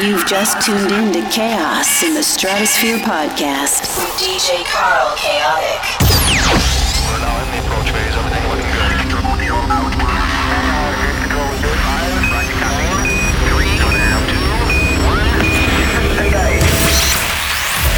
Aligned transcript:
You've 0.00 0.26
just 0.26 0.60
tuned 0.66 0.90
in 0.90 1.12
to 1.12 1.22
Chaos 1.30 2.02
in 2.02 2.14
the 2.14 2.22
Stratosphere 2.22 2.98
podcast 2.98 3.86
with 3.96 4.10
DJ 4.18 4.64
Carl 4.64 5.14
Chaotic. 5.16 5.82
We're 7.06 7.20
now 7.20 7.38
in 7.38 7.50
the 7.52 7.58
approach 7.64 7.90
phase. 7.94 8.16
Everything 8.16 8.42
looking 8.50 8.72
good. 8.74 8.90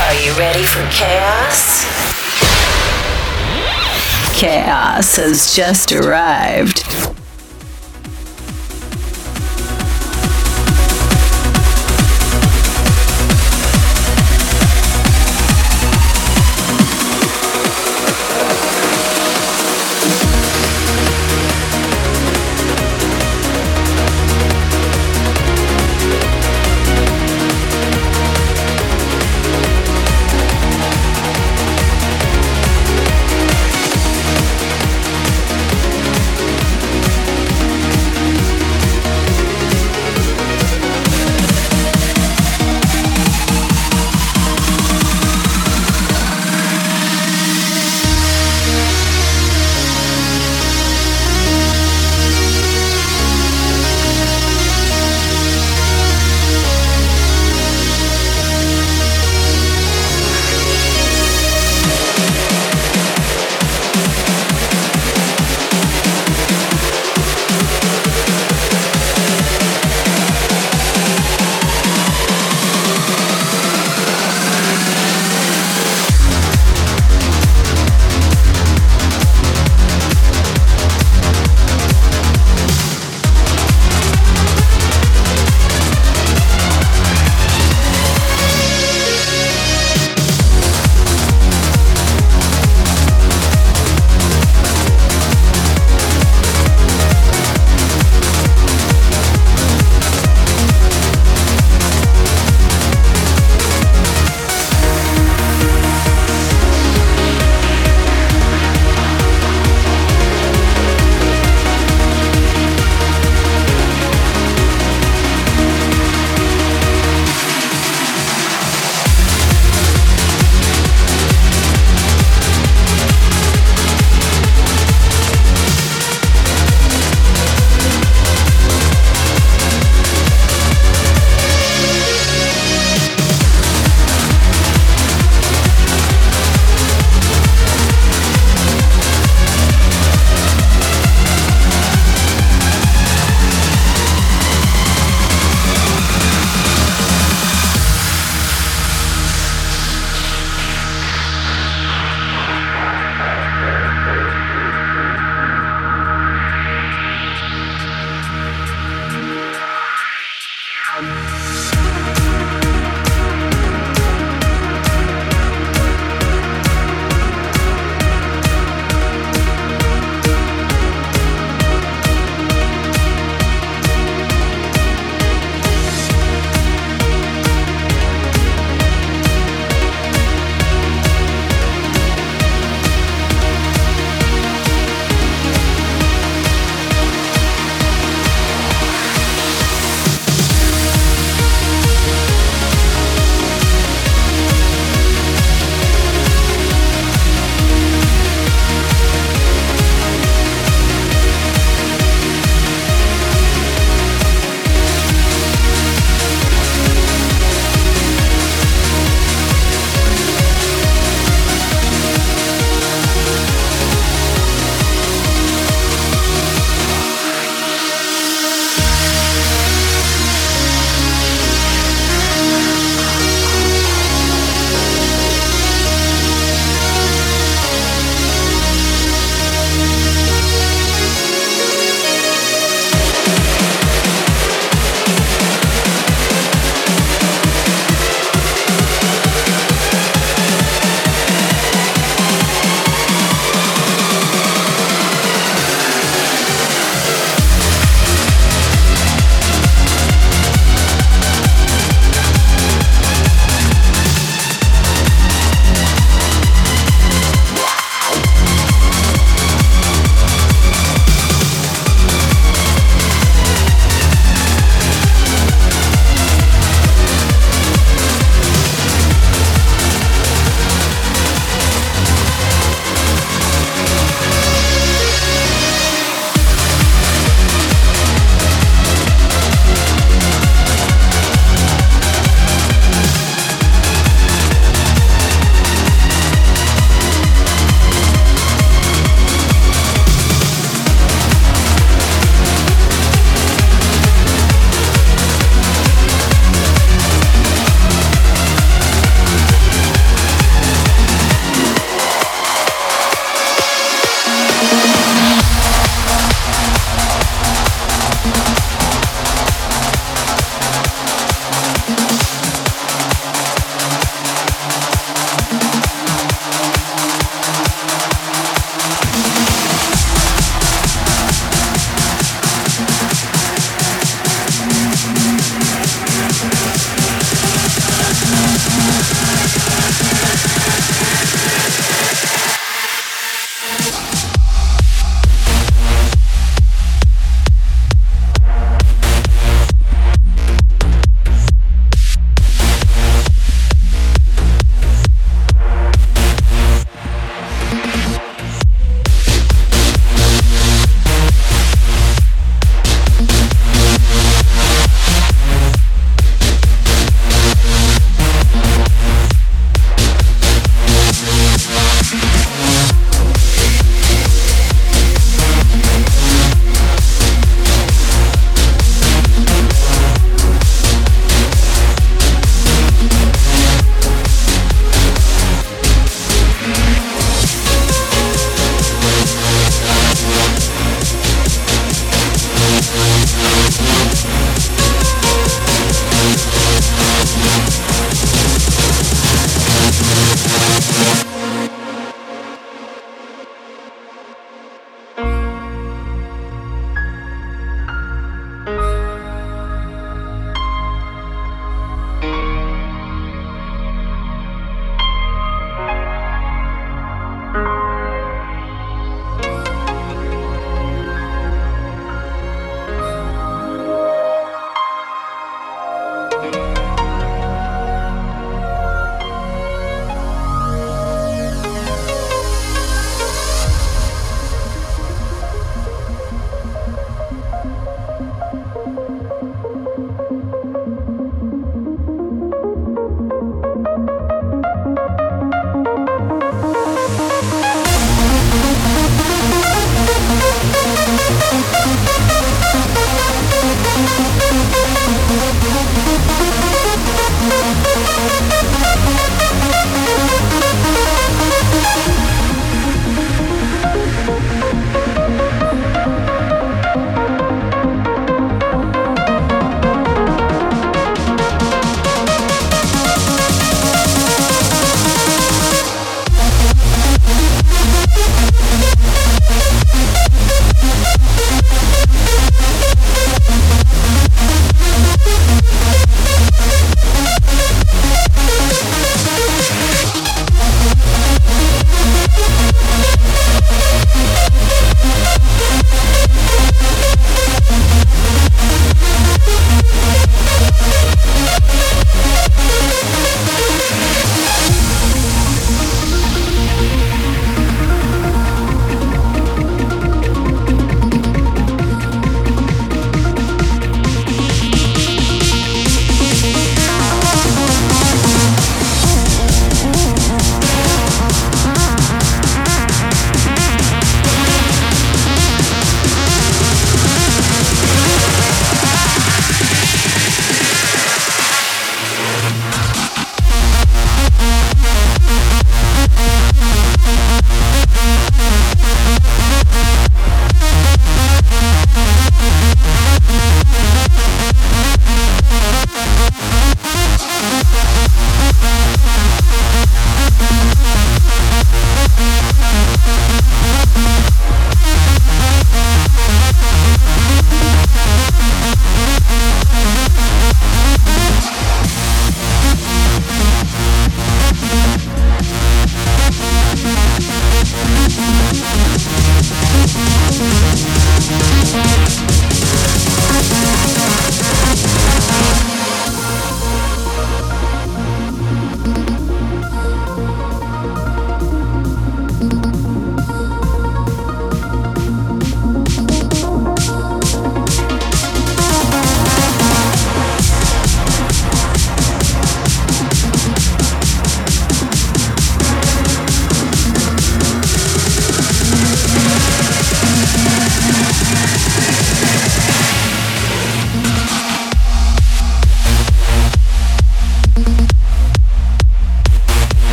Are 0.00 0.14
you 0.24 0.32
ready 0.38 0.64
for 0.64 0.82
chaos? 0.90 1.84
Chaos 4.34 5.16
has 5.16 5.54
just 5.54 5.92
arrived. 5.92 6.84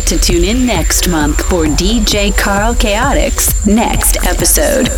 To 0.00 0.18
tune 0.18 0.42
in 0.42 0.64
next 0.64 1.06
month 1.08 1.44
for 1.48 1.64
DJ 1.66 2.36
Carl 2.36 2.74
Chaotix 2.74 3.66
next 3.66 4.16
episode. 4.26 4.88